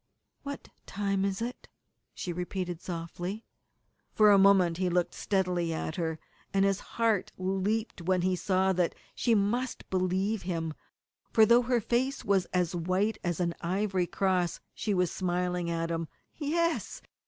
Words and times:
"What 0.41 0.69
time 0.87 1.23
is 1.23 1.43
it?" 1.43 1.67
she 2.15 2.33
repeated 2.33 2.81
softly. 2.81 3.45
For 4.15 4.31
a 4.31 4.39
moment 4.39 4.77
he 4.77 4.89
looked 4.89 5.13
steadily 5.13 5.71
at 5.75 5.97
her, 5.97 6.17
and 6.51 6.65
his 6.65 6.79
heart 6.97 7.31
leaped 7.37 8.01
when 8.01 8.23
he 8.23 8.35
saw 8.35 8.73
that 8.73 8.95
she 9.13 9.35
must 9.35 9.87
believe 9.91 10.41
him, 10.41 10.73
for 11.31 11.45
though 11.45 11.61
her 11.61 11.79
face 11.79 12.25
was 12.25 12.45
as 12.45 12.75
white 12.75 13.19
as 13.23 13.39
an 13.39 13.53
ivory 13.61 14.07
cross 14.07 14.59
she 14.73 14.95
was 14.95 15.11
smiling 15.11 15.69
at 15.69 15.91
him 15.91 16.07
yes! 16.35 17.03